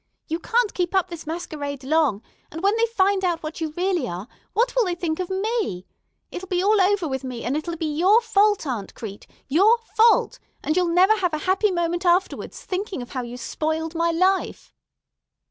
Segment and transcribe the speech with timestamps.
[0.27, 4.07] You can't keep up this masquerade long; and, when they find out what you really
[4.07, 5.85] are, what will they think of me?
[6.31, 10.39] It'll be all over with me, and it'll be your fault, Aunt Crete, your fault,
[10.63, 14.73] and you'll never have a happy moment afterwards, thinking of how you spoiled my life."